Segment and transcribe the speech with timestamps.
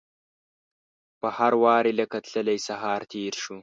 [1.19, 3.55] په هر واري لکه تللی سهار تیر شو